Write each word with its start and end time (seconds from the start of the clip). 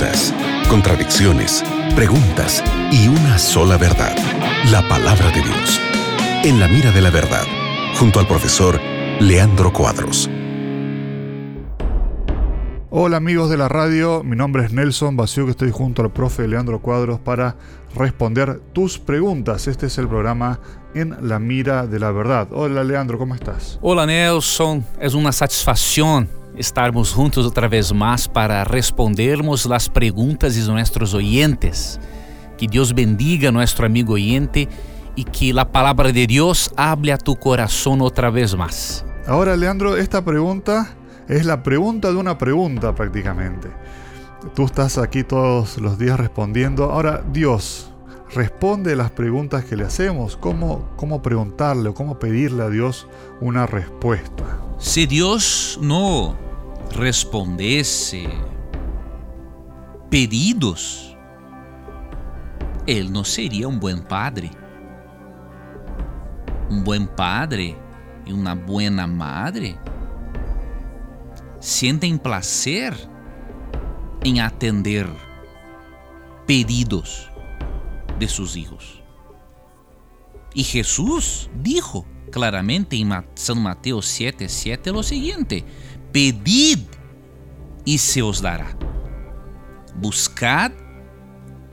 dudas, 0.00 0.34
contradicciones, 0.68 1.62
preguntas 1.94 2.64
y 2.90 3.08
una 3.08 3.38
sola 3.38 3.76
verdad, 3.76 4.16
la 4.70 4.86
palabra 4.88 5.30
de 5.30 5.42
Dios. 5.42 5.80
En 6.42 6.58
la 6.58 6.68
mira 6.68 6.90
de 6.90 7.02
la 7.02 7.10
verdad, 7.10 7.44
junto 7.98 8.18
al 8.18 8.26
profesor 8.26 8.80
Leandro 9.20 9.72
Cuadros. 9.72 10.30
Hola 12.88 13.18
amigos 13.18 13.50
de 13.50 13.58
la 13.58 13.68
radio, 13.68 14.22
mi 14.24 14.36
nombre 14.36 14.64
es 14.64 14.72
Nelson 14.72 15.16
Vacío, 15.16 15.44
que 15.44 15.52
estoy 15.52 15.70
junto 15.70 16.02
al 16.02 16.10
profe 16.10 16.48
Leandro 16.48 16.80
Cuadros 16.80 17.20
para 17.20 17.56
responder 17.94 18.60
tus 18.72 18.98
preguntas. 18.98 19.68
Este 19.68 19.86
es 19.86 19.98
el 19.98 20.08
programa 20.08 20.60
En 20.94 21.16
la 21.28 21.38
Mira 21.38 21.86
de 21.86 21.98
la 21.98 22.10
Verdad. 22.10 22.48
Hola 22.52 22.84
Leandro, 22.84 23.18
¿cómo 23.18 23.34
estás? 23.34 23.78
Hola 23.82 24.06
Nelson, 24.06 24.84
es 24.98 25.14
una 25.14 25.30
satisfacción 25.30 26.39
estarmos 26.60 27.12
juntos 27.12 27.46
otra 27.46 27.68
vez 27.68 27.92
más 27.92 28.28
para 28.28 28.64
respondermos 28.64 29.64
las 29.66 29.88
preguntas 29.88 30.54
de 30.54 30.70
nuestros 30.70 31.14
oyentes. 31.14 31.98
Que 32.58 32.66
Dios 32.66 32.94
bendiga 32.94 33.48
a 33.48 33.52
nuestro 33.52 33.86
amigo 33.86 34.14
oyente 34.14 34.68
y 35.16 35.24
que 35.24 35.52
la 35.54 35.72
palabra 35.72 36.12
de 36.12 36.26
Dios 36.26 36.70
hable 36.76 37.12
a 37.12 37.18
tu 37.18 37.34
corazón 37.36 38.02
otra 38.02 38.30
vez 38.30 38.54
más. 38.54 39.04
Ahora 39.26 39.56
Leandro, 39.56 39.96
esta 39.96 40.22
pregunta 40.22 40.94
es 41.28 41.46
la 41.46 41.62
pregunta 41.62 42.10
de 42.10 42.16
una 42.16 42.36
pregunta 42.36 42.94
prácticamente. 42.94 43.68
Tú 44.54 44.66
estás 44.66 44.98
aquí 44.98 45.24
todos 45.24 45.78
los 45.78 45.98
días 45.98 46.18
respondiendo. 46.18 46.84
Ahora, 46.90 47.22
Dios 47.32 47.90
responde 48.34 48.96
las 48.96 49.10
preguntas 49.10 49.64
que 49.64 49.76
le 49.76 49.84
hacemos. 49.84 50.36
¿Cómo, 50.36 50.88
cómo 50.96 51.22
preguntarle 51.22 51.90
o 51.90 51.94
cómo 51.94 52.18
pedirle 52.18 52.62
a 52.62 52.68
Dios 52.68 53.06
una 53.40 53.66
respuesta? 53.66 54.44
Si 54.78 55.06
Dios 55.06 55.78
no 55.82 56.49
respondesse 56.90 58.26
pedidos, 60.08 61.16
Ele 62.86 63.08
não 63.08 63.24
seria 63.24 63.68
um 63.68 63.78
bom 63.78 63.98
padre. 63.98 64.50
Um 66.70 66.82
bom 66.82 67.06
padre 67.06 67.76
e 68.26 68.32
uma 68.32 68.54
boa 68.54 68.90
madre 69.06 69.78
sentem 71.60 72.16
prazer 72.16 72.94
em 74.24 74.40
atender 74.40 75.06
pedidos 76.46 77.30
de 78.18 78.28
seus 78.28 78.54
filhos. 78.54 79.02
E 80.54 80.62
Jesus 80.62 81.48
dijo 81.54 82.04
claramente 82.30 82.96
em 82.96 83.08
São 83.34 83.56
Mateus 83.56 84.08
7, 84.08 84.48
7 84.48 84.90
o 84.90 85.02
seguinte: 85.02 85.64
Pedid 86.12 86.86
e 87.86 87.98
se 87.98 88.22
os 88.22 88.40
dará. 88.40 88.76
Buscad 89.94 90.72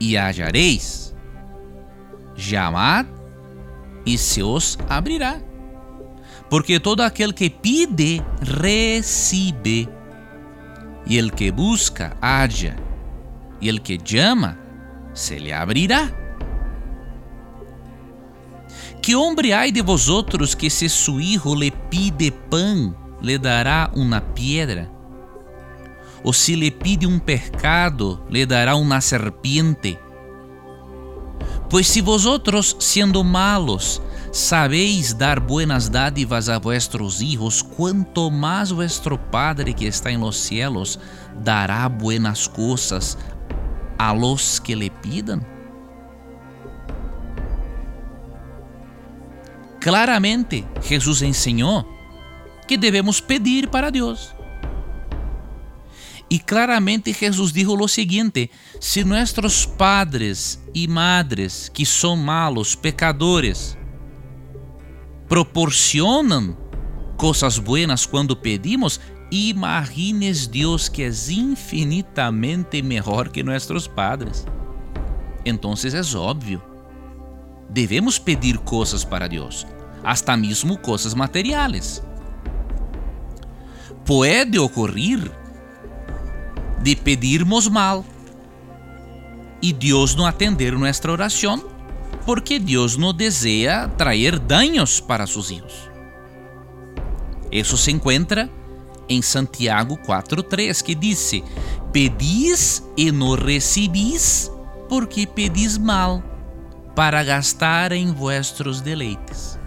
e 0.00 0.16
hallareis. 0.16 1.14
Chamad 2.36 3.06
e 4.04 4.18
se 4.18 4.42
os 4.42 4.78
abrirá. 4.88 5.40
Porque 6.50 6.78
todo 6.78 7.02
aquele 7.02 7.32
que 7.32 7.48
pide, 7.48 8.22
recebe. 8.40 9.88
E 11.06 11.18
el 11.18 11.32
que 11.32 11.50
busca, 11.50 12.16
halla. 12.20 12.76
E 13.60 13.68
el 13.68 13.80
que 13.80 13.98
chama, 13.98 14.58
se 15.12 15.38
lhe 15.38 15.52
abrirá. 15.52 16.12
Que 19.00 19.14
homem 19.14 19.52
há 19.52 19.66
de 19.70 19.82
vosotros 19.82 20.54
que 20.54 20.70
se 20.70 20.88
su 20.88 21.20
hijo 21.20 21.54
le 21.54 21.70
pide 21.70 22.30
pão, 22.30 22.94
le 23.24 23.38
dará 23.38 23.90
uma 23.94 24.20
piedra? 24.20 24.90
Ou 26.22 26.32
se 26.32 26.54
lhe 26.54 26.70
pide 26.70 27.06
um 27.06 27.18
pecado, 27.18 28.22
le 28.30 28.46
dará 28.46 28.76
uma 28.76 29.00
serpiente? 29.00 29.98
Pois 31.68 31.88
se 31.88 32.00
vosotros, 32.00 32.76
sendo 32.78 33.24
malos, 33.24 34.00
Sabéis 34.34 35.16
dar 35.16 35.38
buenas 35.38 35.88
dádivas 35.88 36.48
a 36.48 36.58
vuestros 36.58 37.22
hijos, 37.22 37.62
quanto 37.62 38.32
más 38.32 38.72
vuestro 38.72 39.16
Padre 39.30 39.72
que 39.72 39.86
está 39.86 40.10
en 40.10 40.18
los 40.18 40.36
cielos 40.36 40.98
dará 41.44 41.88
buenas 41.88 42.48
cosas 42.48 43.16
a 43.96 44.12
los 44.12 44.60
que 44.60 44.74
le 44.74 44.90
pidan. 44.90 45.46
Claramente, 49.78 50.66
Jesús 50.82 51.22
enseñó 51.22 51.86
que 52.66 52.78
debemos 52.78 53.20
pedir 53.20 53.68
para 53.68 53.90
Dios. 53.90 54.34
Y 56.28 56.38
claramente 56.40 57.12
Jesús 57.12 57.52
dijo 57.52 57.76
lo 57.76 57.86
siguiente: 57.86 58.50
si 58.80 59.04
nuestros 59.04 59.66
padres 59.66 60.60
y 60.72 60.88
madres, 60.88 61.70
que 61.72 61.84
son 61.84 62.24
malos, 62.24 62.74
pecadores, 62.74 63.76
proporcionam 65.28 66.56
coisas 67.16 67.58
buenas 67.58 68.06
quando 68.06 68.40
pedimos, 68.40 69.00
imagines 69.30 70.50
Deus 70.50 70.88
que 70.88 71.04
é 71.04 71.10
infinitamente 71.30 72.82
melhor 72.82 73.30
que 73.30 73.42
nossos 73.42 73.86
padres. 73.86 74.46
Então 75.44 75.74
é 75.74 76.16
óbvio, 76.16 76.62
devemos 77.68 78.18
pedir 78.18 78.58
coisas 78.58 79.04
para 79.04 79.28
Deus, 79.28 79.66
hasta 80.02 80.36
mesmo 80.36 80.78
coisas 80.78 81.14
materiais. 81.14 82.02
Pode 84.04 84.58
ocorrer 84.58 85.30
de 86.82 86.94
pedirmos 86.94 87.68
mal 87.68 88.04
e 89.62 89.72
Deus 89.72 90.14
não 90.14 90.26
atender 90.26 90.72
nossa 90.72 91.10
oração 91.10 91.64
porque 92.26 92.58
Deus 92.58 92.96
não 92.96 93.12
deseja 93.12 93.88
trazer 93.88 94.38
danos 94.38 95.00
para 95.00 95.26
seus 95.26 95.48
filhos. 95.48 95.90
Isso 97.50 97.76
se 97.76 97.90
encontra 97.90 98.50
em 99.08 99.22
Santiago 99.22 99.96
4:3, 99.98 100.82
que 100.82 100.94
diz: 100.94 101.32
Pedis 101.92 102.82
e 102.96 103.12
não 103.12 103.34
recebis, 103.34 104.50
porque 104.88 105.26
pedis 105.26 105.78
mal, 105.78 106.22
para 106.94 107.22
gastar 107.22 107.92
em 107.92 108.12
vuestros 108.12 108.80
deleites. 108.80 109.58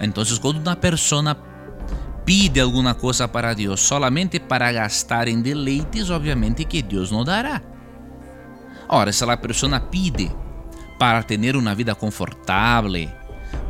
Então, 0.00 0.22
quando 0.40 0.58
uma 0.58 0.76
pessoa 0.76 1.34
pide 2.28 2.60
alguma 2.60 2.92
coisa 2.92 3.26
para 3.26 3.54
Deus 3.54 3.80
solamente 3.80 4.38
para 4.38 4.70
gastar 4.70 5.28
em 5.28 5.40
deleites, 5.40 6.10
obviamente 6.10 6.62
que 6.66 6.82
Deus 6.82 7.10
não 7.10 7.24
dará. 7.24 7.62
Ora, 8.86 9.10
se 9.10 9.24
a 9.24 9.34
pessoa 9.34 9.80
pide 9.80 10.30
para 10.98 11.22
ter 11.22 11.56
uma 11.56 11.74
vida 11.74 11.94
confortável, 11.94 13.08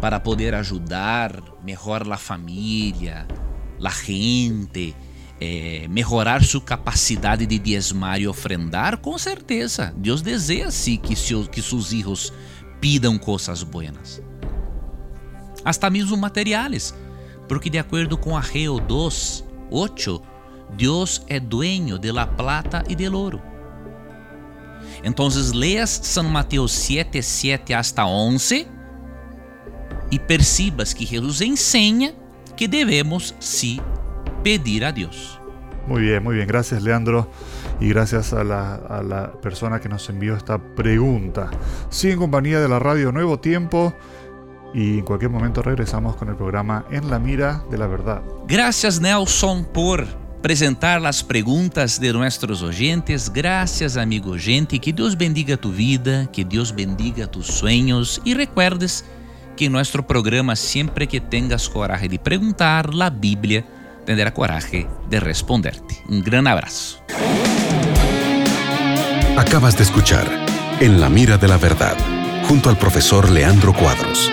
para 0.01 0.19
poder 0.19 0.57
ajudar 0.57 1.41
melhor 1.63 2.03
a 2.13 2.17
família, 2.17 3.29
a 3.81 3.91
gente, 3.91 4.93
eh, 5.41 5.87
sua 6.43 6.61
capacidade 6.61 7.47
de 7.47 7.61
diezmar 7.61 8.21
e 8.21 8.27
ofrendar, 8.27 8.97
com 8.97 9.17
certeza. 9.17 9.95
Deus 9.97 10.21
deseja 10.21 10.73
sim 10.73 10.97
que, 10.97 11.15
seus, 11.15 11.47
que 11.47 11.63
seus 11.63 11.91
filhos 11.91 12.33
pidam 12.81 13.19
coisas 13.19 13.63
buenas. 13.63 14.21
Hasta 15.65 15.89
mesmo 15.89 16.17
materiais, 16.17 16.93
porque 17.49 17.71
de 17.71 17.79
acordo 17.79 18.21
com 18.21 18.37
Arreo 18.37 18.79
2, 18.79 19.45
8, 19.71 20.23
Deus 20.77 21.23
é 21.29 21.41
dueño 21.41 21.99
de 21.99 22.13
la 22.13 22.27
plata 22.27 22.85
e 22.89 22.95
del 22.95 23.15
ouro. 23.15 23.41
Entonces 25.03 25.55
leas 25.55 25.91
San 25.91 26.31
Mateus 26.31 26.73
7, 26.73 27.23
7 27.23 27.75
hasta 27.75 28.05
11 28.05 28.67
e 30.11 30.19
percibas 30.19 30.95
que 30.95 31.07
Jesus 31.07 31.41
ensina 31.41 32.13
que 32.57 32.69
devemos 32.69 33.35
sí 33.39 33.81
pedir 34.43 34.85
a 34.85 34.93
Deus. 34.93 35.39
Muy 35.87 36.03
bien, 36.03 36.23
muy 36.23 36.35
bien. 36.35 36.47
Gracias, 36.47 36.83
Leandro. 36.83 37.31
Y 37.81 37.89
gracias 37.89 38.33
a 38.33 38.45
la, 38.45 38.75
a 38.75 39.03
la 39.03 39.33
persona 39.41 39.81
que 39.81 39.89
nos 39.89 40.09
envió 40.11 40.37
esta 40.37 40.59
pregunta. 40.59 41.51
Sigue 41.89 42.15
en 42.15 42.19
compañía 42.19 42.61
de 42.61 42.69
la 42.69 42.79
radio 42.79 43.13
Nuevo 43.13 43.39
Tiempo 43.39 43.95
y 44.75 44.99
en 44.99 45.05
cualquier 45.05 45.31
momento 45.31 45.63
regresamos 45.63 46.17
con 46.17 46.29
el 46.29 46.37
programa 46.37 46.85
En 46.91 47.11
la 47.11 47.19
Mira 47.19 47.63
de 47.71 47.79
la 47.79 47.87
Verdad. 47.87 48.23
Gracias, 48.47 49.01
Nelson, 49.01 49.65
por 49.65 50.07
apresentar 50.39 51.05
as 51.05 51.23
perguntas 51.23 51.99
de 51.99 52.13
nossos 52.13 52.63
oyentes. 52.63 53.31
Graças, 53.33 53.97
amigo 53.97 54.37
gente. 54.39 54.79
Que 54.79 54.93
Deus 54.93 55.17
bendiga 55.17 55.57
tu 55.57 55.71
vida, 55.71 56.29
que 56.33 56.45
Deus 56.45 56.73
bendiga 56.73 57.27
tus 57.27 57.47
sueños 57.47 58.21
e 58.25 58.35
recuerdes 58.35 59.05
que 59.57 59.69
nosso 59.69 60.03
programa, 60.05 60.55
sempre 60.55 61.09
que 61.09 61.21
tengas 61.21 61.69
coragem 61.69 62.09
de 62.09 62.19
perguntar, 62.19 62.89
a 63.03 63.11
Bíblia 63.11 63.65
tendrá 64.07 64.31
coragem 64.33 64.87
de 65.11 65.19
responderte. 65.19 66.01
Um 66.09 66.23
grande 66.23 66.51
abraço. 66.51 67.03
Acabas 69.37 69.77
de 69.77 69.83
escuchar 69.83 70.27
En 70.81 71.01
la 71.01 71.09
mira 71.09 71.37
de 71.37 71.49
la 71.49 71.57
verdad, 71.57 71.97
junto 72.49 72.69
al 72.69 72.79
profesor 72.79 73.29
Leandro 73.29 73.73
Cuadros. 73.73 74.31